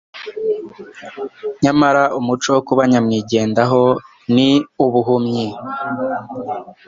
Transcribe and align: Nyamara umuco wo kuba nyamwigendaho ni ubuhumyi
Nyamara 1.63 2.03
umuco 2.19 2.47
wo 2.55 2.61
kuba 2.67 2.81
nyamwigendaho 2.91 3.81
ni 4.35 4.49
ubuhumyi 4.85 5.45